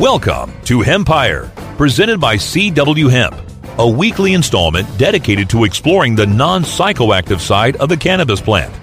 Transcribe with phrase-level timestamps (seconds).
[0.00, 3.36] Welcome to Hempire, presented by CW Hemp,
[3.76, 8.74] a weekly installment dedicated to exploring the non psychoactive side of the cannabis plant.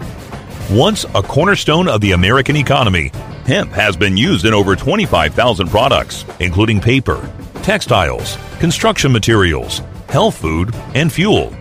[0.69, 3.10] Once a cornerstone of the American economy,
[3.47, 7.28] hemp has been used in over 25,000 products, including paper,
[7.63, 11.52] textiles, construction materials, health food, and fuel.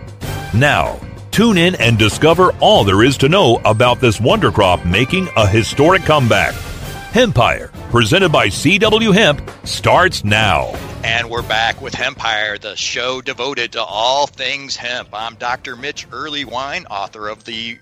[0.53, 0.99] Now,
[1.31, 5.47] tune in and discover all there is to know about this wonder crop making a
[5.47, 6.53] historic comeback.
[7.11, 10.65] Hempire, presented by CW Hemp, starts now.
[11.05, 15.09] And we're back with Hempire, the show devoted to all things hemp.
[15.13, 15.77] I'm Dr.
[15.77, 17.79] Mitch Earleywine, author of the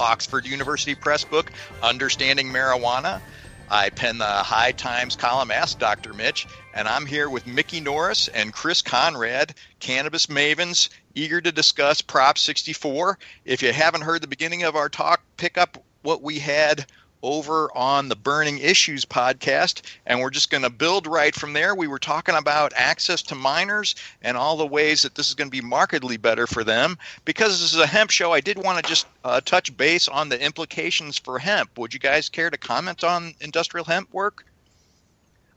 [0.00, 1.52] Oxford University Press book,
[1.82, 3.20] Understanding Marijuana.
[3.68, 6.14] I pen the High Times column Ask Dr.
[6.14, 12.00] Mitch, and I'm here with Mikki Norris and Chris Conrad, cannabis mavens, eager to discuss
[12.00, 13.18] Prop 64.
[13.44, 16.86] If you haven't heard the beginning of our talk, pick up what we had
[17.22, 21.74] over on the Burning Issues podcast, and we're just going to build right from there.
[21.74, 25.48] We were talking about access to miners and all the ways that this is going
[25.48, 26.98] to be markedly better for them.
[27.24, 30.28] Because this is a hemp show, I did want to just uh, touch base on
[30.28, 31.78] the implications for hemp.
[31.78, 34.44] Would you guys care to comment on industrial hemp work?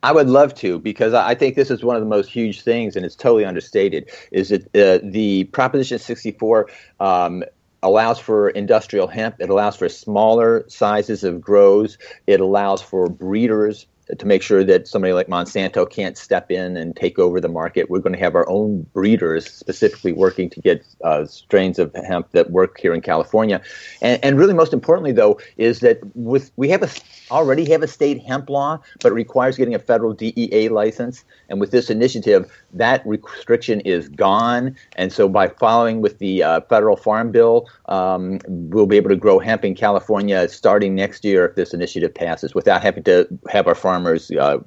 [0.05, 2.95] I would love to because I think this is one of the most huge things,
[2.95, 4.07] and it's totally understated.
[4.31, 6.69] Is that uh, the Proposition 64
[6.99, 7.43] um,
[7.85, 9.35] allows for industrial hemp.
[9.39, 11.99] It allows for smaller sizes of grows.
[12.25, 13.85] It allows for breeders
[14.17, 17.89] to make sure that somebody like Monsanto can't step in and take over the market.
[17.89, 22.31] We're going to have our own breeders specifically working to get uh, strains of hemp
[22.31, 23.61] that work here in California.
[24.01, 26.89] And, and really, most importantly, though, is that with we have a
[27.31, 31.23] already have a state hemp law, but it requires getting a federal DEA license.
[31.49, 34.75] And with this initiative, that restriction is gone.
[34.95, 39.15] And so, by following with the uh, federal farm bill, um, we'll be able to
[39.15, 43.67] grow hemp in California starting next year if this initiative passes, without having to have
[43.67, 44.57] our farmers uh,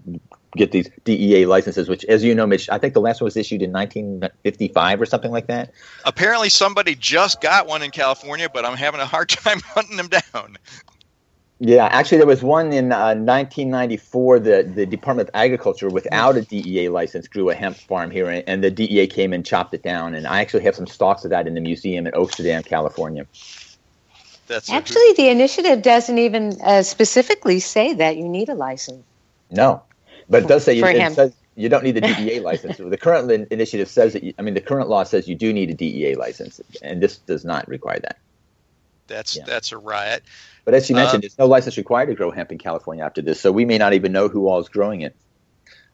[0.57, 3.37] get these DEA licenses, which, as you know, Mitch, I think the last one was
[3.37, 5.73] issued in 1955 or something like that.
[6.07, 10.09] Apparently, somebody just got one in California, but I'm having a hard time hunting them
[10.09, 10.57] down.
[11.61, 14.39] Yeah, actually, there was one in uh, 1994.
[14.39, 18.63] The the Department of Agriculture, without a DEA license, grew a hemp farm here, and
[18.63, 20.15] the DEA came and chopped it down.
[20.15, 23.27] And I actually have some stalks of that in the museum in Oaksterdam, California.
[24.47, 29.05] That's actually the initiative doesn't even uh, specifically say that you need a license.
[29.51, 29.83] No,
[30.29, 32.77] but it does say you, it says you don't need a DEA license.
[32.79, 34.23] The current initiative says that.
[34.23, 37.19] You, I mean, the current law says you do need a DEA license, and this
[37.19, 38.19] does not require that.
[39.09, 39.45] That's yeah.
[39.47, 40.23] that's a riot.
[40.65, 43.23] But as you mentioned, uh, there's no license required to grow hemp in California after
[43.23, 45.17] this, so we may not even know who all is growing it.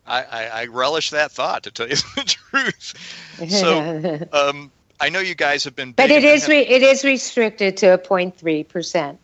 [0.07, 3.49] I, I, I relish that thought, to tell you the truth.
[3.49, 7.77] So, um, I know you guys have been, but it is re- it is restricted
[7.79, 9.19] to a 0.3 percent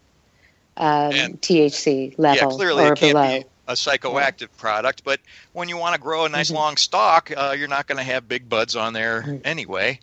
[0.76, 3.38] um, THC level yeah, clearly or it can't below.
[3.40, 5.20] Be a psychoactive product, but
[5.52, 6.56] when you want to grow a nice mm-hmm.
[6.56, 9.98] long stalk, uh, you're not going to have big buds on there anyway.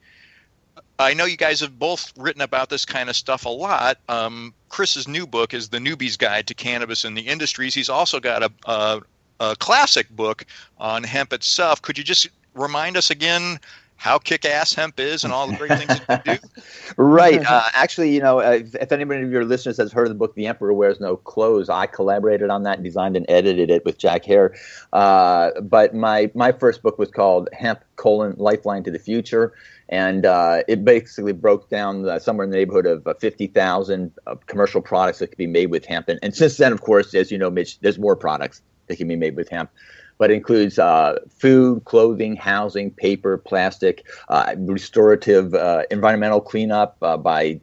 [1.00, 4.00] I know you guys have both written about this kind of stuff a lot.
[4.09, 7.75] Um, Chris's new book is The Newbie's Guide to Cannabis and the Industries.
[7.75, 9.01] He's also got a, a,
[9.39, 10.45] a classic book
[10.79, 11.81] on hemp itself.
[11.81, 13.59] Could you just remind us again
[13.97, 16.47] how kick-ass hemp is and all the great things it can do?
[16.97, 17.46] right.
[17.46, 20.35] Uh, actually, you know, if, if anybody of your listeners has heard of the book
[20.35, 24.24] "The Emperor Wears No Clothes," I collaborated on that, designed and edited it with Jack
[24.24, 24.56] Herer.
[24.94, 29.53] Uh, but my my first book was called "Hemp: colon, Lifeline to the Future."
[29.90, 34.12] and uh, it basically broke down uh, somewhere in the neighborhood of uh, 50,000
[34.46, 36.09] commercial products that could be made with hemp.
[36.09, 39.08] And, and, since then, of course, as you know, Mitch, there's more products that can
[39.08, 39.69] be made with hemp.
[40.17, 47.59] But includes uh, food, clothing, housing, paper, plastic, uh, restorative, uh, environmental cleanup by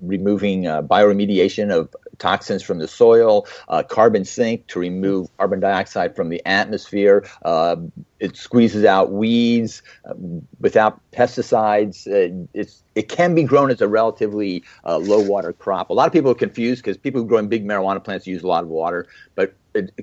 [0.00, 6.28] removing bioremediation of toxins from the soil, uh, carbon sink to remove carbon dioxide from
[6.28, 7.26] the atmosphere.
[7.44, 7.76] Uh,
[8.20, 10.14] it squeezes out weeds uh,
[10.60, 12.06] without pesticides.
[12.06, 15.90] Uh, it can be grown as a relatively uh, low water crop.
[15.90, 18.42] A lot of people are confused because people who grow in big marijuana plants use
[18.42, 19.54] a lot of water, but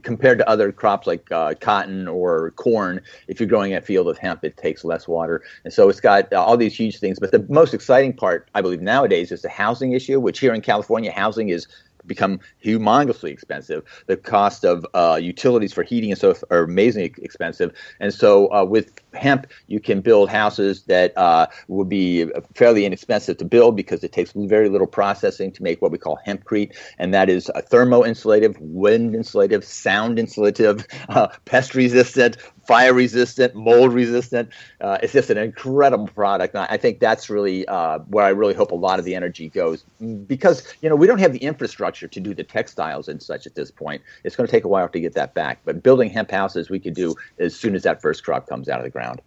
[0.04, 4.18] compared to other crops like uh, cotton or corn, if you're growing a field of
[4.18, 5.44] hemp, it takes less water.
[5.64, 7.20] And so it's got uh, all these huge things.
[7.20, 10.62] But the most exciting part, I believe, nowadays is the housing issue, which here in
[10.62, 11.68] California, housing is
[12.06, 13.84] become humongously expensive.
[14.08, 17.74] The cost of uh, utilities for heating and so are amazingly expensive.
[18.00, 22.26] And so uh, with hemp, you can build houses that uh, would be
[22.56, 26.20] fairly inexpensive to build because it takes very little processing to make what we call
[26.26, 32.94] hempcrete, and that is a thermo insulative, wind insulative, sound insulative, uh, pest resistant, fire
[32.94, 34.50] resistant, mold resistant.
[34.80, 36.56] Uh, it's just an incredible product.
[36.56, 39.50] And I think that's really uh, where I really hope a lot of the energy
[39.50, 39.84] goes
[40.28, 43.56] because you know we don't have the infrastructure to do the textiles and such at
[43.56, 44.02] this point.
[44.24, 45.60] It's going to take a while to get that back.
[45.66, 48.80] But building hemp houses we could do as soon as that first crop comes out
[48.80, 49.22] of the ground.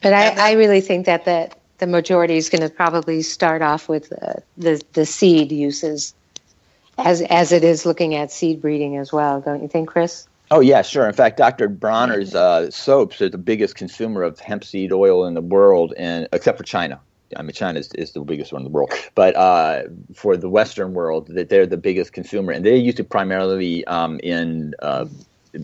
[0.00, 3.88] But I, I really think that the, the majority is going to probably start off
[3.88, 6.14] with uh, the, the seed uses
[6.98, 10.26] as, as it is looking at seed breeding as well, don't you think, Chris?
[10.50, 11.06] Oh yeah, sure.
[11.06, 11.68] In fact, Dr.
[11.68, 16.26] Bronner's uh, soaps are the biggest consumer of hemp seed oil in the world, and
[16.32, 17.00] except for China.
[17.36, 19.82] I mean, China is, is the biggest one in the world, but uh,
[20.14, 24.18] for the Western world, that they're the biggest consumer, and they use it primarily um,
[24.22, 25.06] in uh,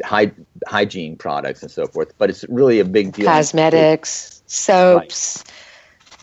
[0.04, 0.32] hy-
[0.66, 2.12] hygiene products and so forth.
[2.18, 3.26] But it's really a big deal.
[3.26, 5.44] Cosmetics, soaps,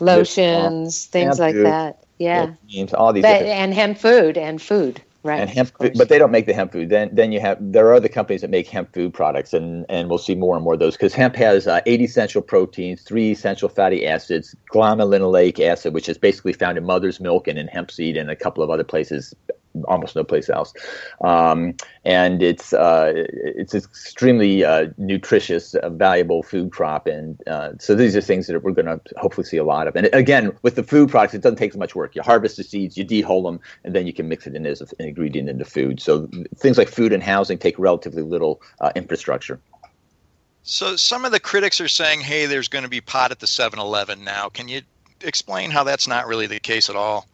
[0.00, 2.04] lotions, things like that.
[2.18, 2.54] Yeah,
[2.94, 5.02] all these, but, and hemp food and food.
[5.24, 6.88] Right, and hemp, food, but they don't make the hemp food.
[6.88, 10.08] Then, then you have there are other companies that make hemp food products, and and
[10.08, 13.30] we'll see more and more of those because hemp has uh, eight essential proteins, three
[13.30, 17.92] essential fatty acids, gamma-linolenic acid, which is basically found in mother's milk and in hemp
[17.92, 19.32] seed and a couple of other places
[19.86, 20.72] almost no place else.
[21.22, 21.74] Um,
[22.04, 28.16] and it's uh, it's extremely uh, nutritious, uh, valuable food crop, and uh, so these
[28.16, 29.96] are things that we're going to hopefully see a lot of.
[29.96, 32.14] And again, with the food products, it doesn't take much work.
[32.14, 34.80] You harvest the seeds, you dehull them, and then you can mix it in as
[34.80, 36.00] an ingredient into food.
[36.00, 39.60] So things like food and housing take relatively little uh, infrastructure.
[40.64, 43.46] So some of the critics are saying, "Hey, there's going to be pot at the
[43.46, 44.82] 7-Eleven now." Can you
[45.20, 47.26] explain how that's not really the case at all?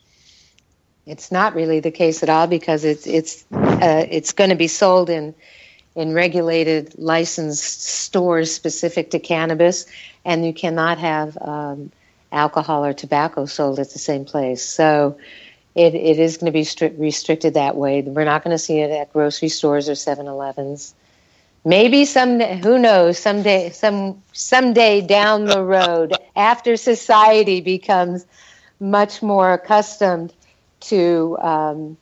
[1.09, 4.69] It's not really the case at all because it's it's uh, it's going to be
[4.69, 5.35] sold in
[5.97, 9.87] in regulated licensed stores specific to cannabis,
[10.25, 11.91] and you cannot have um,
[12.31, 14.63] alcohol or tobacco sold at the same place.
[14.65, 15.17] So
[15.75, 18.03] it, it is going to be stri- restricted that way.
[18.03, 20.95] We're not going to see it at grocery stores or 7-Elevens.
[21.65, 23.19] Maybe someday, who knows?
[23.19, 28.25] Someday, some someday down the road, after society becomes
[28.81, 30.33] much more accustomed
[30.81, 31.97] to um,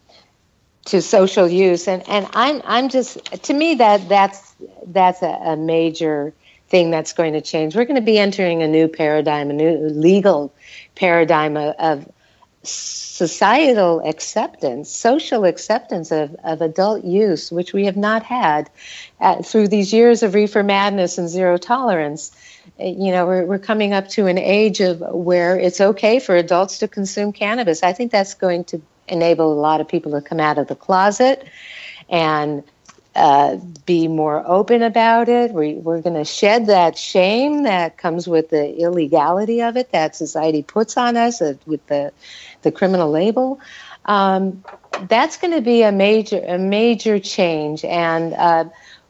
[0.87, 4.55] to social use, and and I'm I'm just to me that that's
[4.87, 6.33] that's a, a major
[6.69, 7.77] thing that's going to change.
[7.77, 10.53] We're going to be entering a new paradigm, a new legal
[10.95, 12.09] paradigm of,
[12.69, 18.69] societal acceptance, social acceptance of, of adult use, which we have not had
[19.21, 22.33] uh, through these years of reefer madness and zero tolerance.
[22.79, 26.79] You know, we're, we're coming up to an age of where it's okay for adults
[26.79, 27.83] to consume cannabis.
[27.83, 30.75] I think that's going to enable a lot of people to come out of the
[30.75, 31.47] closet
[32.09, 32.63] and
[33.17, 33.57] uh,
[33.87, 35.53] be more open about it.
[35.53, 40.15] We, we're going to shed that shame that comes with the illegality of it that
[40.15, 42.13] society puts on us uh, with the
[42.61, 43.59] the criminal label.
[44.05, 44.65] Um,
[45.09, 48.65] that's going to be a major a major change, and uh,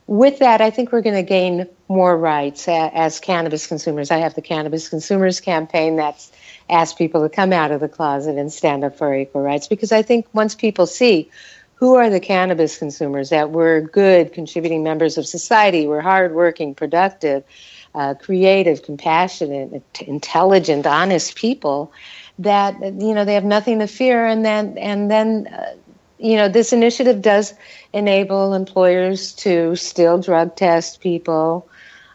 [0.06, 4.11] with that, I think we're going to gain more rights as, cannabis consumers.
[4.11, 6.31] I have the Cannabis Consumers Campaign that's
[6.70, 9.93] asked people to come out of the closet and stand up for equal rights because
[9.93, 11.31] I think once people see
[11.76, 17.44] who are the cannabis consumers that we're good, contributing members of society, we're hardworking, productive,
[17.94, 21.93] uh, creative, compassionate, intelligent, honest people,
[22.38, 25.47] that you know they have nothing to fear, and then and then.
[25.49, 25.75] Uh,
[26.18, 27.54] you know, this initiative does
[27.92, 31.68] enable employers to still drug test people.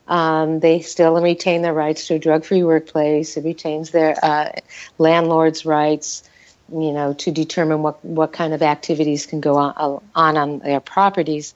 [0.07, 3.37] Um, they still retain their rights to a drug-free workplace.
[3.37, 4.51] It retains their uh,
[4.97, 6.23] landlord's rights,
[6.71, 10.79] you know, to determine what, what kind of activities can go on, on on their
[10.79, 11.53] properties.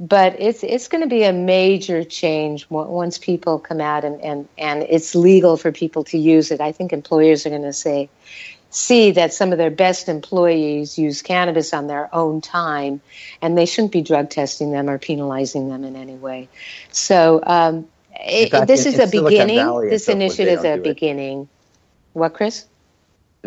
[0.00, 4.48] But it's it's going to be a major change once people come out and, and,
[4.58, 6.60] and it's legal for people to use it.
[6.60, 8.10] I think employers are going to say,
[8.74, 13.00] see that some of their best employees use cannabis on their own time,
[13.40, 16.48] and they shouldn't be drug testing them or penalizing them in any way.
[16.90, 17.86] So um,
[18.50, 19.56] fact, this in, is in a Silicon beginning.
[19.56, 21.48] Valley this initiative is a beginning.
[22.12, 22.66] What, Chris?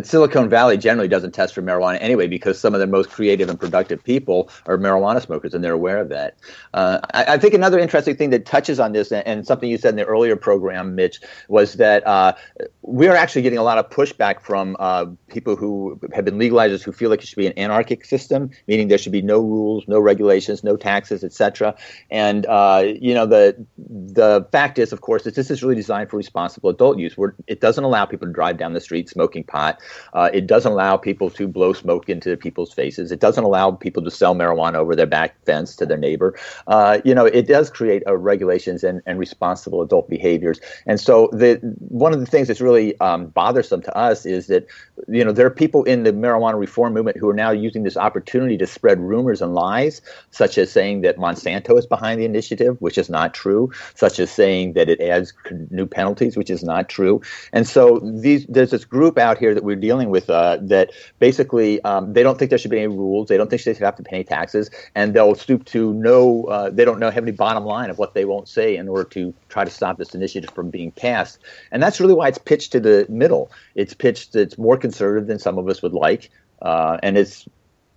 [0.03, 3.59] Silicon Valley generally doesn't test for marijuana anyway because some of the most creative and
[3.59, 6.37] productive people are marijuana smokers and they're aware of that.
[6.73, 9.77] Uh, I, I, think another interesting thing that touches on this and, and, something you
[9.77, 12.33] said in the earlier program, Mitch, was that uh,
[12.81, 16.83] we are actually getting a lot of pushback from uh, people who have been legalizers
[16.83, 19.87] who feel like it should be an anarchic system, meaning there should be no rules,
[19.87, 21.75] no regulations, no taxes, etc.
[22.11, 26.09] And uh, you know the the fact is, of course, that this is really designed
[26.09, 27.15] for responsible adult use.
[27.47, 29.79] It doesn't allow people to drive down the street smoking pot
[30.13, 33.11] Uh, it doesn't allow people to blow smoke into people's faces.
[33.11, 36.37] It doesn't allow people to sell marijuana over their back fence to their neighbor.
[36.67, 40.59] Uh, you know, it does create uh, regulations and, and responsible adult behaviors.
[40.85, 44.67] And so the one of the things that's really um, bothersome to us is that
[45.07, 47.97] you know there are people in the marijuana reform movement who are now using this
[47.97, 50.01] opportunity to spread rumors and lies,
[50.31, 54.29] such as saying that Monsanto is behind the initiative, which is not true, such as
[54.31, 55.33] saying that it adds
[55.69, 57.21] new penalties, which is not true.
[57.53, 61.81] And so these there's this group out here that we're dealing with uh, that basically
[61.83, 63.95] um, they don't think there should be any rules, they don't think they should have
[63.95, 67.31] to pay any taxes, and they'll stoop to no, uh, they don't know have any
[67.31, 70.49] bottom line of what they won't say in order to try to stop this initiative
[70.51, 71.39] from being passed.
[71.71, 73.51] And that's really why it's pitched to the middle.
[73.75, 76.29] It's pitched it's more conservative than some of us would like,
[76.61, 77.47] uh, and it's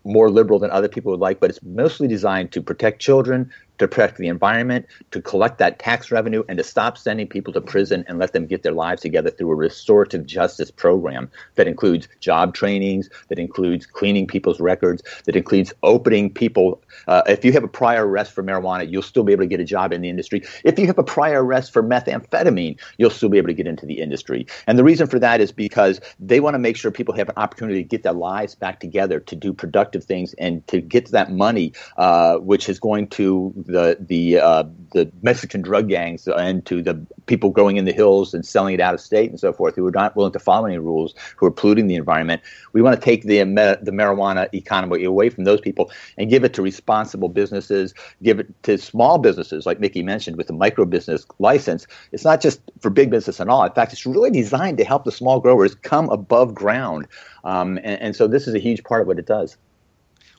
[0.05, 3.89] more liberal than other people would like, but it's mostly designed to protect children, to
[3.89, 8.05] protect the environment, to collect that tax revenue, and to stop sending people to prison
[8.09, 12.55] and let them get their lives together through a restorative justice program that includes job
[12.55, 16.83] trainings, that includes cleaning people's records, that includes opening people.
[17.09, 19.61] Uh, if you have a prior arrest for marijuana, you'll still be able to get
[19.61, 20.43] a job in the industry.
[20.63, 23.87] If you have a prior arrest for methamphetamine, you'll still be able to get into
[23.87, 24.47] the industry.
[24.67, 27.37] And the reason for that is because they want to make sure people have an
[27.39, 31.33] opportunity to get their lives back together, to do productive things, and to get that
[31.33, 36.83] money, uh, which is going to the the uh, the Mexican drug gangs and to
[36.83, 39.77] the people going in the hills and selling it out of state and so forth,
[39.77, 42.43] who are not willing to follow any rules, who are polluting the environment.
[42.73, 43.39] We want to take the
[43.83, 48.63] the marijuana economy away from those people and give it to responsible businesses, give it
[48.65, 51.87] to small businesses, like Mikki mentioned, with the micro business license.
[52.13, 53.65] It's not just for big business and all.
[53.65, 57.07] In fact, it's really designed to help the small growers come above ground.
[57.45, 59.57] Um, and, and so this is a huge part of what it does.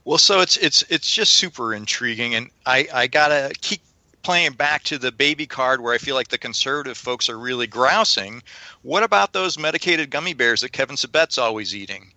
[0.03, 3.81] Well, so it's it's it's just super intriguing, and I I gotta keep
[4.24, 7.67] playing back to the baby card where I feel like the conservative folks are really
[7.67, 8.43] grousing.
[8.81, 12.12] What about those medicated gummy bears that Kevin Sabet's always eating?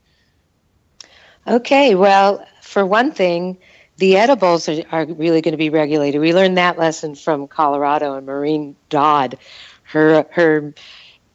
[1.46, 3.58] Okay, well, for one thing,
[3.98, 6.20] the edibles are, are really going to be regulated.
[6.20, 9.38] We learned that lesson from Colorado and Maureen Dowd.
[9.82, 10.72] Her her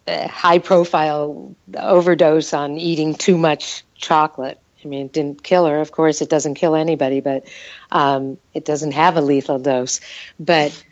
[0.07, 5.79] uh, high profile overdose on eating too much chocolate I mean, it didn't kill her.
[5.79, 7.45] Of course, it doesn't kill anybody, but
[7.91, 9.99] um, it doesn't have a lethal dose.
[10.39, 10.83] But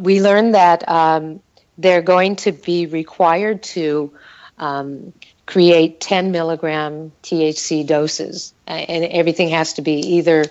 [0.00, 1.40] we learned that um,
[1.78, 4.12] they're going to be required to
[4.58, 5.12] um,
[5.46, 10.44] create 10 milligram THC doses, and everything has to be either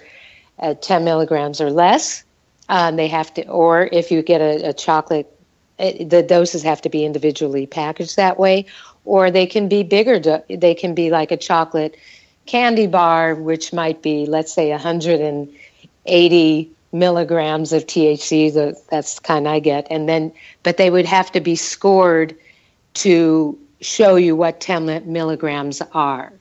[0.82, 2.24] 10 milligrams or less.
[2.70, 5.32] Um, they have to, or if you get a, a chocolate,
[5.78, 8.66] it, the doses have to be individually packaged that way,
[9.04, 10.20] or they can be bigger.
[10.20, 11.98] Do- they can be like a chocolate
[12.46, 18.54] candy bar, which might be, let's say, 180 milligrams of THC.
[18.54, 19.88] The, that's the kind I get.
[19.90, 20.32] And then,
[20.64, 22.36] but they would have to be scored
[22.96, 26.32] to show you what 10 milligrams are.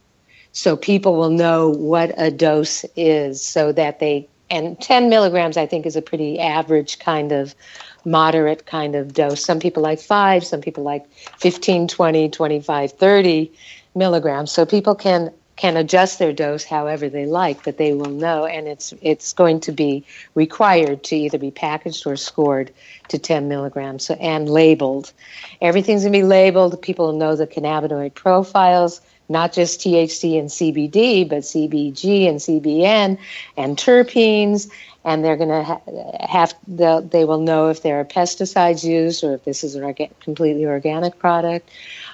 [0.53, 5.67] So people will know what a dose is so that they, and 10 milligrams I
[5.67, 7.57] think is a pretty average kind of
[8.05, 9.45] moderate kind of dose.
[9.45, 13.53] Some people like five, some people like 15, 20, 25, 30
[13.97, 14.53] milligrams.
[14.53, 18.67] So people can can adjust their dose however they like, but they will know, and
[18.67, 22.73] it's it's going to be required to either be packaged or scored
[23.09, 25.13] to 10 milligrams so, and labeled.
[25.61, 26.81] Everything's going to be labeled.
[26.83, 33.19] People will know the cannabinoid profiles, not just THC and CBD, but CBG and CBN
[33.57, 34.71] and terpenes.
[35.05, 35.81] And they're going to ha-
[36.27, 40.11] have they will know if there are pesticides used or if this is an orga-
[40.21, 41.71] completely organic product.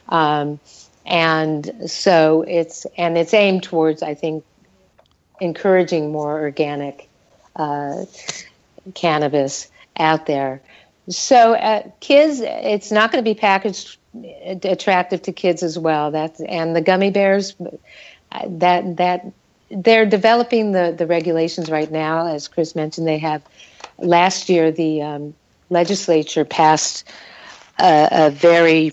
[0.09, 0.59] Um,
[1.07, 4.45] and so it's and it's aimed towards I think
[5.41, 7.09] encouraging more organic
[7.57, 8.05] uh,
[8.95, 10.61] cannabis out there.
[11.09, 13.99] So uh, kids, it's not going to be packaged
[14.65, 16.11] attractive to kids as well.
[16.11, 19.33] That's and the gummy bears uh, that that
[19.71, 22.27] they're developing the the regulations right now.
[22.27, 23.43] As Chris mentioned, they have
[23.99, 25.35] last year the um,
[25.69, 27.05] legislature passed
[27.79, 28.93] a, a very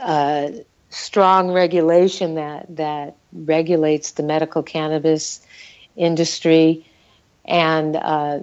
[0.00, 0.50] uh,
[0.90, 5.40] strong regulation that that regulates the medical cannabis
[5.96, 6.86] industry,
[7.44, 8.40] and uh,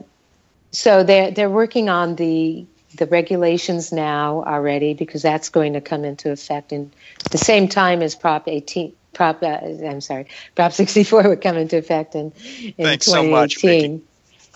[0.72, 6.06] so they're they're working on the the regulations now already because that's going to come
[6.06, 6.92] into effect in
[7.32, 8.94] the same time as Prop 18.
[9.14, 12.34] Prop, uh, I'm sorry, Prop 64 would come into effect in,
[12.78, 13.06] in Thanks 2018.
[13.06, 14.06] so much,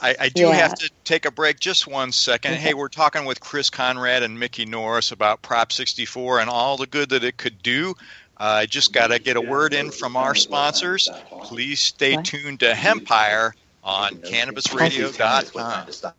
[0.02, 0.54] I, I do yeah.
[0.54, 2.54] have to take a break just one second.
[2.54, 2.62] Okay.
[2.62, 6.88] Hey, we're talking with Chris Conrad and Mikki Norris about Prop 64 and all the
[6.88, 7.96] good that it could do.
[8.40, 11.10] Uh, I uh, just got to get a word in from our sponsors.
[11.44, 12.26] Please stay what?
[12.26, 13.52] tuned to Hempire
[13.84, 16.14] on CannabisRadio.com.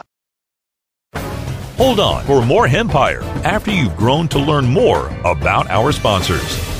[1.77, 6.80] Hold on for more Hempire after you've grown to learn more about our sponsors.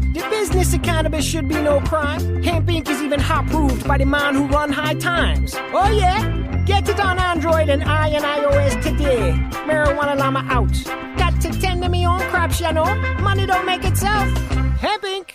[0.21, 2.43] The business of cannabis should be no crime.
[2.43, 2.87] Hemp Inc.
[2.87, 5.55] is even hot proved by the man who run high times.
[5.55, 6.63] Oh yeah?
[6.67, 9.31] Get it on Android and I and iOS today.
[9.65, 11.17] Marijuana Llama out.
[11.17, 12.85] Got to tend to me own crops, you know.
[13.19, 14.29] Money don't make itself.
[14.77, 15.31] Hemp Inc.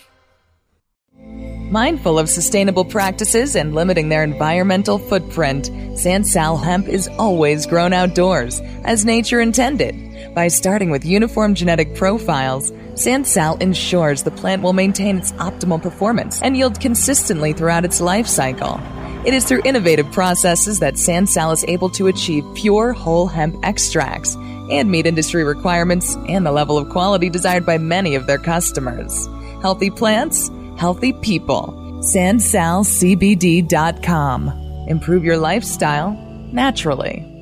[1.69, 5.65] Mindful of sustainable practices and limiting their environmental footprint,
[5.99, 9.93] Sansal hemp is always grown outdoors, as nature intended.
[10.33, 16.41] By starting with uniform genetic profiles, Sansal ensures the plant will maintain its optimal performance
[16.41, 18.79] and yield consistently throughout its life cycle.
[19.23, 24.33] It is through innovative processes that Sansal is able to achieve pure whole hemp extracts
[24.35, 29.27] and meet industry requirements and the level of quality desired by many of their customers.
[29.61, 30.49] Healthy plants,
[30.79, 31.75] healthy people.
[31.99, 34.49] SansalCBD.com.
[34.87, 36.13] Improve your lifestyle
[36.51, 37.36] naturally.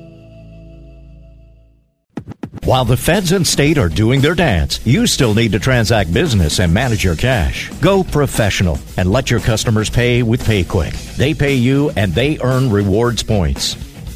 [2.66, 6.58] While the feds and state are doing their dance, you still need to transact business
[6.58, 7.70] and manage your cash.
[7.80, 11.14] Go professional and let your customers pay with PayQwick.
[11.14, 13.76] They pay you and they earn rewards points.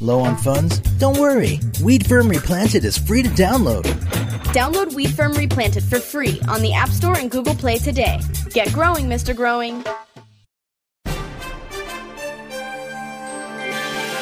[0.00, 0.80] Low on funds?
[0.98, 1.60] Don't worry.
[1.82, 3.84] Weed Firm Replanted is free to download.
[4.52, 8.20] Download Weed Firm Replanted for free on the App Store and Google Play today.
[8.50, 9.34] Get growing, Mr.
[9.34, 9.82] Growing.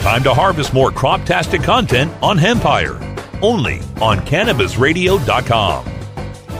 [0.02, 2.98] Time to harvest more crop-tastic content on Hempire,
[3.40, 6.01] only on CannabisRadio.com.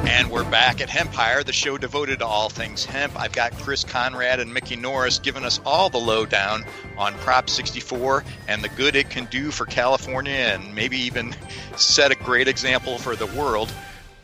[0.05, 3.19] And we're back at Hempire, the show devoted to all things hemp.
[3.19, 6.65] I've got Chris Conrad and Mikki Norris giving us all the lowdown
[6.99, 11.35] on Prop 64 and the good it can do for California and maybe even
[11.77, 13.73] set a great example for the world.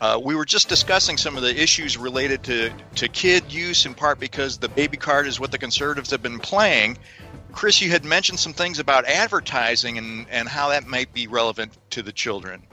[0.01, 3.93] Uh, we were just discussing some of the issues related to, to kid use, in
[3.93, 6.97] part because the baby card is what the conservatives have been playing.
[7.51, 11.71] Chris, you had mentioned some things about advertising and, and how that might be relevant
[11.89, 12.63] to the children.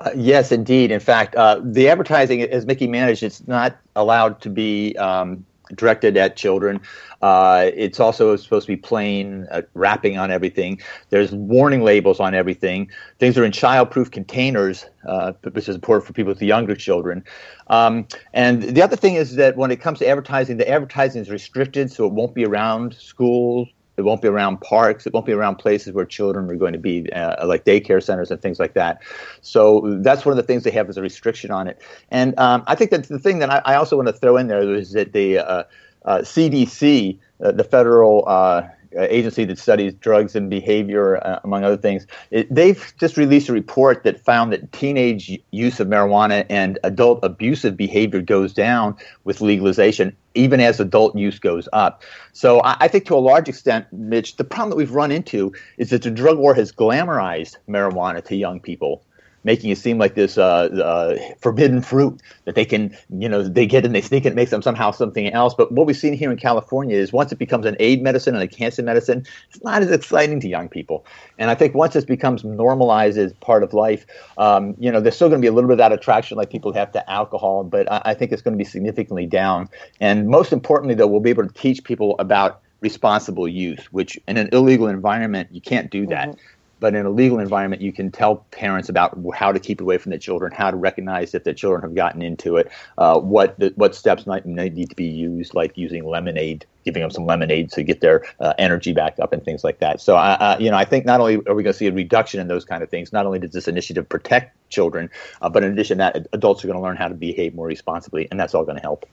[0.00, 0.90] Uh, yes, indeed.
[0.90, 6.16] In fact, uh, the advertising, as Mikki managed, it's not allowed to be um, directed
[6.16, 6.80] at children.
[7.22, 10.78] Uh, it's also supposed to be plain uh, wrapping on everything.
[11.08, 12.90] There's warning labels on everything.
[13.18, 17.24] Things are in child-proof containers, uh, which is important for people with younger children.
[17.68, 21.30] Um, and the other thing is that when it comes to advertising, the advertising is
[21.30, 25.06] restricted, so it won't be around schools, it won't be around parks.
[25.06, 28.30] It won't be around places where children are going to be, uh, like daycare centers
[28.30, 29.02] and things like that.
[29.40, 31.80] So that's one of the things they have as a restriction on it.
[32.10, 34.48] And um, I think that the thing that I, I, also want to throw in
[34.48, 35.64] there is that the uh,
[36.04, 41.76] uh, CDC, uh, the federal uh, agency that studies drugs and behavior, uh, among other
[41.76, 46.78] things, it, they've just released a report that found that teenage use of marijuana and
[46.84, 52.02] adult abusive behavior goes down with legalization, even as adult use goes up.
[52.32, 55.52] So I, I think to a large extent, Mitch, the problem that we've run into
[55.78, 59.02] is that the drug war has glamorized marijuana to young people
[59.44, 63.66] making it seem like this uh, uh, forbidden fruit that they can, you know, they
[63.66, 65.54] get and they sneak it, it makes them somehow something else.
[65.54, 68.42] But what we've seen here in California is once it becomes an aid medicine and
[68.42, 71.06] a cancer medicine, it's not as exciting to young people.
[71.38, 74.06] And I think once this becomes normalized as part of life,
[74.38, 76.50] um, you know, there's still going to be a little bit of that attraction like
[76.50, 79.68] people have to alcohol, but I, I think it's going to be significantly down.
[80.00, 84.36] And most importantly, though, we'll be able to teach people about responsible use, which in
[84.36, 86.30] an illegal environment, you can't do that.
[86.30, 86.40] Mm-hmm
[86.84, 90.10] but in a legal environment, you can tell parents about how to keep away from
[90.10, 93.72] their children, how to recognize if their children have gotten into it, uh, what the,
[93.76, 97.70] what steps might, might need to be used, like using lemonade giving them some lemonade
[97.70, 99.98] to get their uh, energy back up and things like that.
[99.98, 102.38] So, uh, you know, I think not only are we going to see a reduction
[102.38, 105.08] in those kind of things, not only does this initiative protect children,
[105.40, 107.66] uh, but in addition to that, adults are going to learn how to behave more
[107.66, 109.08] responsibly, and that's all going to help.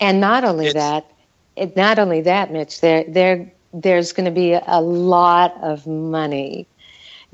[0.00, 1.12] And not only it's, that,
[1.56, 6.66] it, not only that, Mitch, there, there, there's going to be a lot of money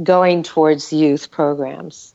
[0.03, 2.15] going towards youth programs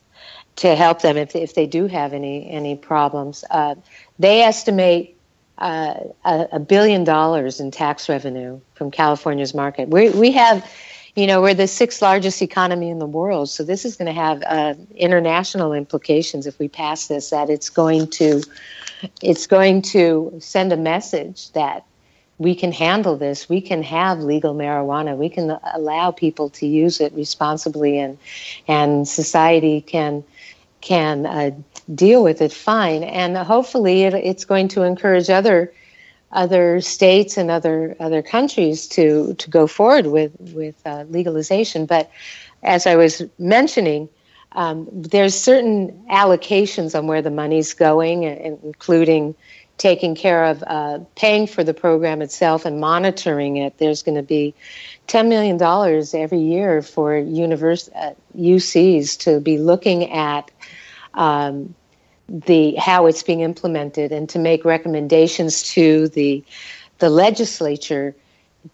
[0.56, 3.44] to help them if, if they do have any any problems.
[3.50, 3.74] Uh,
[4.18, 5.16] they estimate
[5.58, 5.94] uh,
[6.24, 9.88] a, a, billion dollars in tax revenue from California's market.
[9.88, 10.68] We we have,
[11.14, 14.20] you know, we're the sixth largest economy in the world, so this is going to
[14.20, 17.30] have uh, international implications if we pass this.
[17.30, 18.42] That it's going to
[19.22, 21.84] it's going to send a message that
[22.38, 23.48] we can handle this.
[23.48, 25.16] We can have legal marijuana.
[25.16, 28.18] We can allow people to use it responsibly, and
[28.66, 30.24] and society can
[30.80, 31.50] can uh,
[31.94, 33.02] deal with it fine.
[33.04, 35.72] And hopefully, it, it's going to encourage other
[36.32, 41.86] other states and other other countries to to go forward with with uh, legalization.
[41.86, 42.10] But
[42.64, 44.08] as I was mentioning,
[44.52, 49.34] um, there's certain allocations on where the money's going, including
[49.78, 53.78] taking care of uh, paying for the program itself and monitoring it.
[53.78, 54.54] There's going to be
[55.08, 55.60] $10 million
[56.14, 60.50] every year for univers- uh, UCs to be looking at
[61.14, 61.74] um,
[62.28, 66.42] the how it's being implemented and to make recommendations to the
[66.98, 68.14] the legislature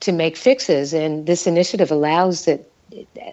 [0.01, 0.93] to make fixes.
[0.95, 2.70] And this initiative allows it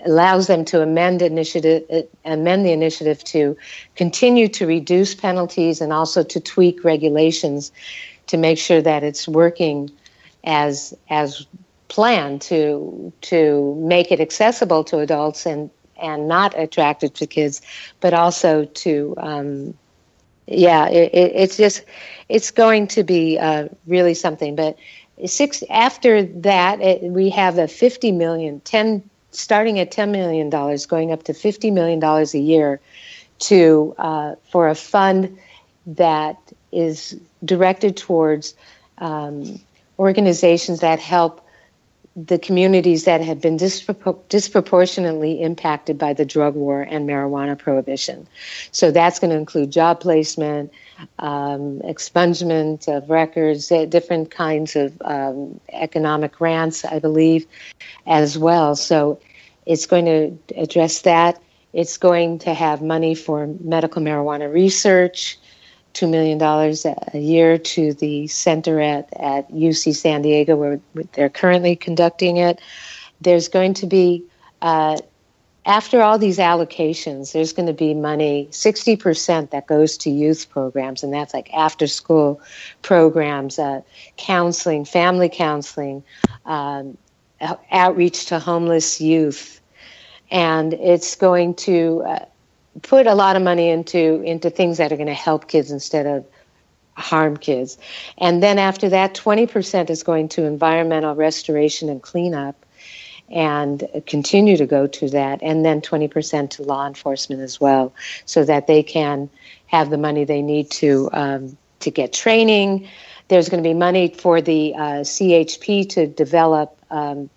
[0.05, 1.83] allows them to amend initiative
[2.25, 3.57] amend the initiative to
[3.95, 7.71] continue to reduce penalties and also to tweak regulations
[8.27, 9.89] to make sure that it's working
[10.43, 11.45] as as
[11.87, 17.61] planned to to make it accessible to adults and and not attractive to kids,
[17.99, 19.73] but also to um,
[20.47, 21.83] yeah, it, it's just
[22.29, 24.55] it's going to be uh, really something.
[24.55, 24.77] But
[25.25, 30.85] six after that, it, we have a 50 million, 10 starting at 10 million dollars,
[30.85, 32.79] going up to 50 million dollars a year
[33.39, 35.37] to uh, for a fund
[35.87, 36.37] that
[36.71, 38.55] is directed towards
[38.97, 39.59] um,
[39.99, 41.43] organizations that help
[42.15, 48.27] the communities that have been dispro- disproportionately impacted by the drug war and marijuana prohibition.
[48.71, 50.73] So that's going to include job placement,
[51.19, 57.45] um, expungement of records, uh, different kinds of um, economic grants, I believe,
[58.05, 58.75] as well.
[58.75, 59.19] So
[59.65, 61.41] it's going to address that.
[61.73, 65.37] It's going to have money for medical marijuana research.
[65.93, 66.39] $2 million
[67.13, 70.79] a year to the center at, at UC San Diego, where
[71.13, 72.61] they're currently conducting it.
[73.19, 74.23] There's going to be,
[74.61, 74.97] uh,
[75.67, 81.03] after all these allocations, there's going to be money, 60% that goes to youth programs,
[81.03, 82.41] and that's like after school
[82.83, 83.81] programs, uh,
[84.15, 86.03] counseling, family counseling,
[86.45, 86.97] um,
[87.69, 89.59] outreach to homeless youth.
[90.31, 92.25] And it's going to uh,
[92.81, 96.05] put a lot of money into into things that are going to help kids instead
[96.05, 96.25] of
[96.95, 97.77] harm kids.
[98.17, 102.65] And then after that, 20% is going to environmental restoration and cleanup
[103.29, 105.41] and continue to go to that.
[105.41, 107.93] And then 20% to law enforcement as well,
[108.25, 109.29] so that they can
[109.67, 112.87] have the money they need to, um, to get training.
[113.27, 117.29] There's going to be money for the uh, CHP to develop um,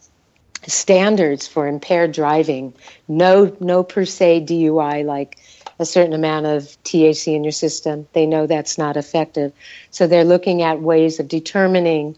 [0.67, 2.75] standards for impaired driving.
[3.09, 5.39] No, no per se DUI like
[5.79, 8.07] a certain amount of THC in your system.
[8.13, 9.53] They know that's not effective,
[9.91, 12.17] so they're looking at ways of determining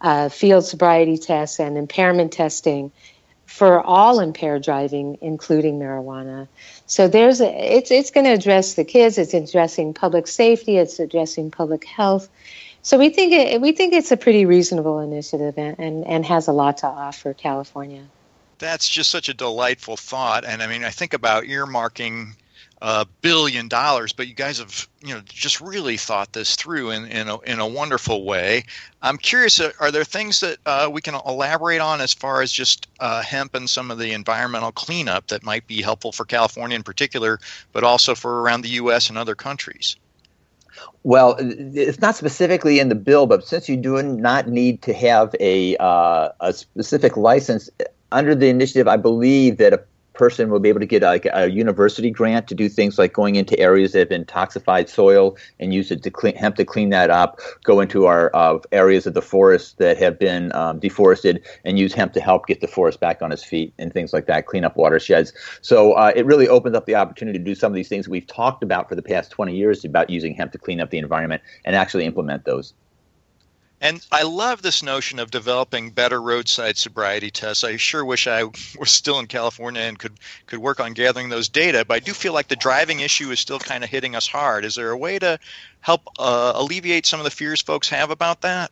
[0.00, 2.92] uh, field sobriety tests and impairment testing
[3.54, 6.48] for all impaired driving, including marijuana.
[6.86, 9.16] So there's a, it's it's going to address the kids.
[9.16, 10.76] It's addressing public safety.
[10.76, 12.28] It's addressing public health.
[12.82, 16.48] So we think it, we think it's a pretty reasonable initiative and, and, and has
[16.48, 18.02] a lot to offer California.
[18.58, 20.44] That's just such a delightful thought.
[20.44, 22.32] And I mean, I think about earmarking
[22.84, 27.06] a billion dollars, but you guys have you know just really thought this through in
[27.06, 28.64] in a, in a wonderful way.
[29.00, 32.52] I'm curious, uh, are there things that uh, we can elaborate on as far as
[32.52, 36.76] just uh, hemp and some of the environmental cleanup that might be helpful for California
[36.76, 37.40] in particular,
[37.72, 39.08] but also for around the U.S.
[39.08, 39.96] and other countries?
[41.04, 45.34] Well, it's not specifically in the bill, but since you do not need to have
[45.40, 47.70] a uh, a specific license
[48.12, 49.82] under the initiative, I believe that a
[50.14, 53.34] person will be able to get like a university grant to do things like going
[53.34, 56.90] into areas that have been toxified soil and use it to clean hemp to clean
[56.90, 57.40] that up.
[57.64, 61.92] Go into our uh, areas of the forest that have been um, deforested and use
[61.92, 64.46] hemp to help get the forest back on its feet and things like that.
[64.46, 65.32] Clean up watersheds.
[65.60, 68.26] So uh, it really opens up the opportunity to do some of these things we've
[68.26, 71.42] talked about for the past 20 years about using hemp to clean up the environment
[71.64, 72.74] and actually implement those.
[73.84, 77.62] And I love this notion of developing better roadside sobriety tests.
[77.62, 78.44] I sure wish I
[78.78, 80.14] was still in California and could
[80.46, 81.84] could work on gathering those data.
[81.86, 84.64] But I do feel like the driving issue is still kind of hitting us hard.
[84.64, 85.38] Is there a way to
[85.80, 88.70] help uh, alleviate some of the fears folks have about that?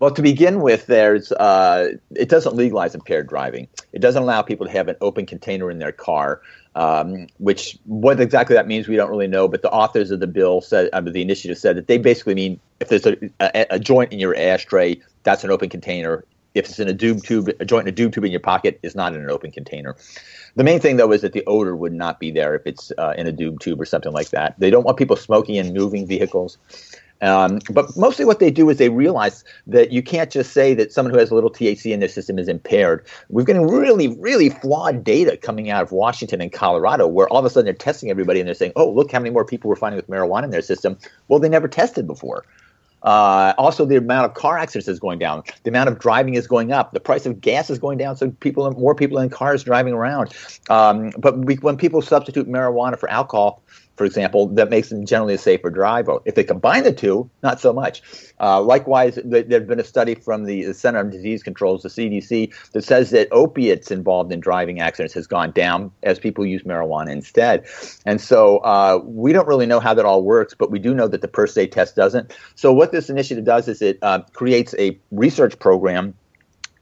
[0.00, 3.68] Well, to begin with, there's uh, it doesn't legalize impaired driving.
[3.92, 6.40] It doesn't allow people to have an open container in their car
[6.74, 9.48] um, which what exactly that means we don't really know.
[9.48, 12.88] But the authors of the bill said, the initiative said that they basically mean if
[12.88, 16.24] there's a, a, a, joint in your ashtray, that's an open container.
[16.54, 18.78] If it's in a doob tube, a joint in a doob tube in your pocket
[18.82, 19.96] is not in an open container.
[20.56, 23.14] The main thing though is that the odor would not be there if it's uh,
[23.16, 24.54] in a doob tube or something like that.
[24.58, 26.58] They don't want people smoking in moving vehicles.
[27.22, 30.92] Um, but mostly what they do is they realize that you can't just say that
[30.92, 33.06] someone who has a little THC in their system is impaired.
[33.30, 37.44] We're getting really, really flawed data coming out of Washington and Colorado where all of
[37.44, 39.76] a sudden they're testing everybody and they're saying, oh, look how many more people we're
[39.76, 40.98] finding with marijuana in their system.
[41.28, 42.44] Well, they never tested before.
[43.04, 45.42] Uh, also, the amount of car accidents is going down.
[45.62, 46.92] The amount of driving is going up.
[46.92, 50.32] The price of gas is going down, so people, more people in cars driving around.
[50.70, 53.62] Um, but we, when people substitute marijuana for alcohol,
[53.96, 56.18] for example, that makes them generally a safer driver.
[56.24, 58.02] If they combine the two, not so much.
[58.40, 62.52] Uh, likewise, there has been a study from the Center of Disease Controls, the CDC,
[62.72, 67.10] that says that opiates involved in driving accidents has gone down as people use marijuana
[67.10, 67.66] instead.
[68.04, 71.08] And so uh, we don't really know how that all works, but we do know
[71.08, 72.36] that the per se test doesn't.
[72.56, 76.14] So what this initiative does is it uh, creates a research program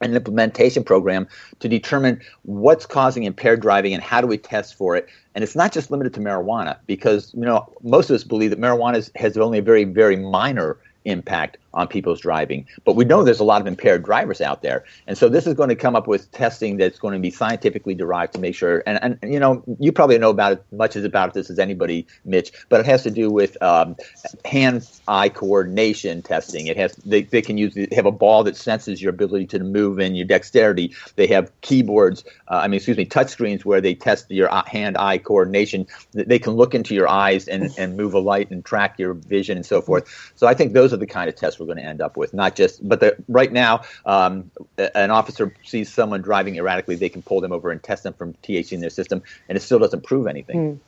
[0.02, 1.26] an implementation program
[1.60, 5.08] to determine what's causing impaired driving and how do we test for it.
[5.34, 8.60] And it's not just limited to marijuana because you know most of us believe that
[8.60, 12.66] marijuana has only a very very minor impact on people's driving.
[12.84, 14.84] But we know there's a lot of impaired drivers out there.
[15.06, 17.94] And so this is going to come up with testing that's going to be scientifically
[17.94, 18.82] derived to make sure.
[18.86, 22.06] And, and you know, you probably know about it much as about this as anybody,
[22.24, 23.96] Mitch, but it has to do with um,
[24.44, 26.66] hand eye coordination testing.
[26.66, 29.58] It has, they, they can use, they have a ball that senses your ability to
[29.60, 30.94] move and your dexterity.
[31.16, 34.96] They have keyboards, uh, I mean, excuse me, touch screens where they test your hand
[34.98, 35.86] eye coordination.
[36.12, 39.56] They can look into your eyes and, and move a light and track your vision
[39.56, 40.32] and so forth.
[40.36, 42.34] So I think those are the kind of tests we're going to end up with.
[42.34, 47.22] Not just, but the, right now, um, an officer sees someone driving erratically, they can
[47.22, 50.04] pull them over and test them for THC in their system, and it still doesn't
[50.04, 50.74] prove anything.
[50.74, 50.78] Mm.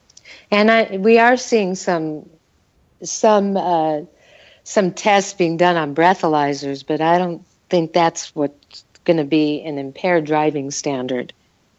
[0.51, 2.29] And I, we are seeing some
[3.03, 4.01] some uh,
[4.65, 9.63] some tests being done on breathalyzers, but I don't think that's what's going to be
[9.63, 11.33] an impaired driving standard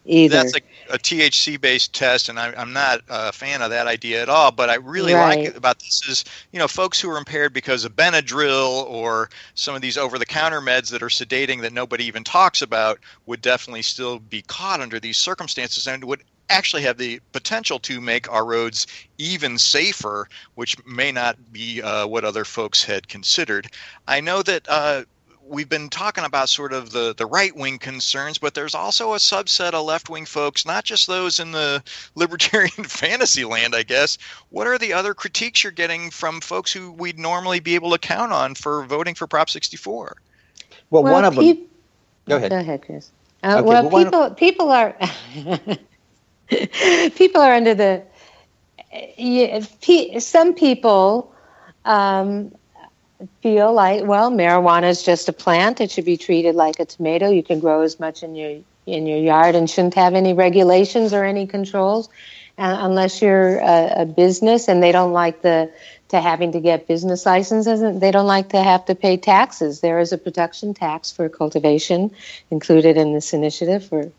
[0.06, 0.36] either.
[0.36, 4.22] That's a, a THC based test, and I, am not a fan of that idea
[4.22, 4.52] at all.
[4.52, 5.38] But I really right.
[5.38, 9.30] like it about this is you know folks who are impaired because of Benadryl or
[9.54, 12.98] some of these over the counter meds that are sedating that nobody even talks about
[13.26, 18.00] would definitely still be caught under these circumstances and would actually have the potential to
[18.00, 18.86] make our roads
[19.18, 23.68] even safer, which may not be uh, what other folks had considered.
[24.06, 25.04] I know that uh,
[25.48, 29.18] we've been talking about sort of the, the right wing concerns, but there's also a
[29.18, 31.82] subset of left wing folks, not just those in the
[32.14, 34.18] libertarian fantasy land, I guess.
[34.50, 37.98] What are the other critiques you're getting from folks who we'd normally be able to
[37.98, 40.16] count on for voting for Prop 64?
[40.90, 41.66] Well, well one of them.
[42.28, 42.50] Go ahead.
[42.50, 43.10] Go ahead, Chris.
[43.42, 44.36] Uh, okay, well, well, people of...
[44.36, 44.96] people are
[47.10, 48.02] people are under the.
[49.18, 49.60] Yeah,
[50.18, 51.32] some people
[51.84, 52.52] um,
[53.42, 55.80] feel like well marijuana is just a plant.
[55.80, 57.30] It should be treated like a tomato.
[57.30, 61.12] You can grow as much in your in your yard and shouldn't have any regulations
[61.12, 62.08] or any controls
[62.58, 65.70] uh, unless you're a, a, business and they don't like the
[66.08, 69.80] to having to get business licenses they don't like to have to pay taxes.
[69.80, 72.12] There is a production tax for cultivation
[72.50, 74.10] included in this initiative for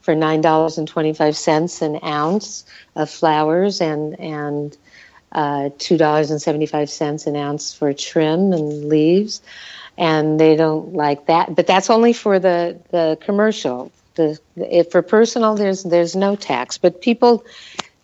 [0.00, 2.64] for nine dollars and twenty five cents an ounce
[2.96, 4.76] of flowers and and
[5.34, 9.42] uh, $2.75 an ounce for trim and leaves.
[9.96, 11.54] And they don't like that.
[11.54, 13.92] But that's only for the, the commercial.
[14.16, 16.78] The, if for personal, there's, there's no tax.
[16.78, 17.44] But people,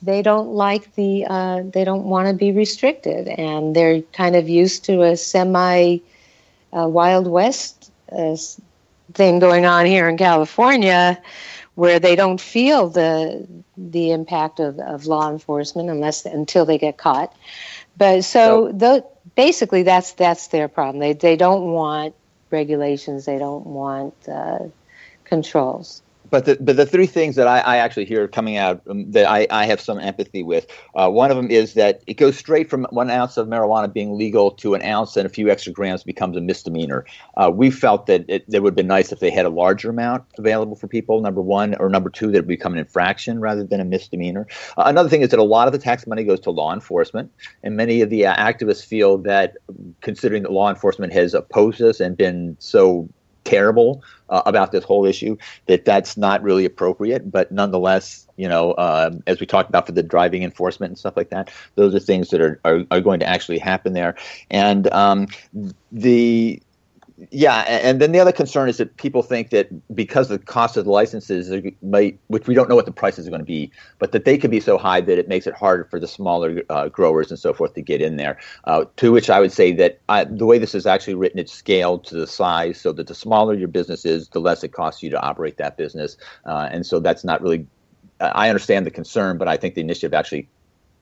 [0.02, 3.28] they don't like the, uh, they don't want to be restricted.
[3.28, 5.98] And they're kind of used to a semi
[6.72, 8.36] uh, Wild West uh,
[9.14, 11.20] thing going on here in California
[11.80, 16.98] where they don't feel the the impact of, of law enforcement unless until they get
[16.98, 17.34] caught.
[17.96, 20.98] But so, so the, basically that's that's their problem.
[20.98, 22.14] They they don't want
[22.50, 23.24] regulations.
[23.24, 24.64] They don't want uh,
[25.24, 26.02] controls.
[26.30, 29.28] But the but the three things that I, I actually hear coming out um, that
[29.28, 30.66] I, I have some empathy with.
[30.94, 34.16] Uh, one of them is that it goes straight from one ounce of marijuana being
[34.16, 37.04] legal to an ounce and a few extra grams becomes a misdemeanor.
[37.36, 39.90] Uh, we felt that it, it would have been nice if they had a larger
[39.90, 41.20] amount available for people.
[41.20, 44.46] Number one, or number two, that it would become an infraction rather than a misdemeanor.
[44.76, 47.32] Uh, another thing is that a lot of the tax money goes to law enforcement,
[47.62, 49.56] and many of the uh, activists feel that,
[50.00, 53.08] considering that law enforcement has opposed us and been so
[53.44, 57.30] terrible uh, about this whole issue that that's not really appropriate.
[57.30, 61.16] But nonetheless, you know, uh, as we talked about for the driving enforcement and stuff
[61.16, 64.14] like that, those are things that are, are, are going to actually happen there.
[64.50, 65.26] And um,
[65.92, 66.62] the
[67.30, 70.84] yeah, and then the other concern is that people think that because the cost of
[70.84, 71.52] the licenses
[71.82, 74.38] might, which we don't know what the prices are going to be, but that they
[74.38, 77.38] could be so high that it makes it harder for the smaller uh, growers and
[77.38, 78.38] so forth to get in there.
[78.64, 81.52] Uh, to which I would say that I, the way this is actually written, it's
[81.52, 85.02] scaled to the size so that the smaller your business is, the less it costs
[85.02, 87.66] you to operate that business, uh, and so that's not really.
[88.20, 90.46] I understand the concern, but I think the initiative actually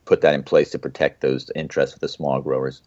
[0.05, 2.83] put that in place to protect those interests of the small growers.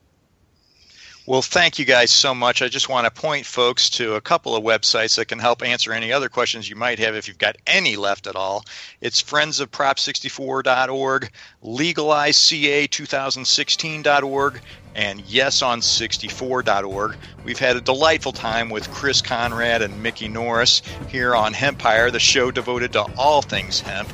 [1.27, 2.63] Well, thank you guys so much.
[2.63, 5.93] I just want to point folks to a couple of websites that can help answer
[5.93, 8.65] any other questions you might have if you've got any left at all.
[9.01, 11.31] It's friendsofprop64.org,
[11.63, 14.61] legalizeca2016.org,
[14.95, 17.15] and yeson64.org.
[17.45, 22.19] We've had a delightful time with Chris Conrad and Mikki Norris here on Hempire, the
[22.19, 24.09] show devoted to all things hemp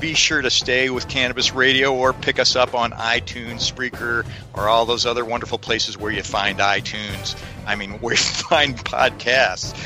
[0.00, 4.68] be sure to stay with Cannabis Radio or pick us up on iTunes, Spreaker, or
[4.68, 7.40] all those other wonderful places where you find iTunes.
[7.66, 9.76] I mean, where you find podcasts.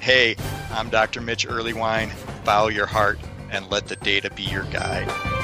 [0.00, 0.36] Hey,
[0.70, 1.20] I'm Dr.
[1.20, 2.10] Mitch Earleywine.
[2.44, 3.18] Follow your heart
[3.50, 5.43] and let the data be your guide.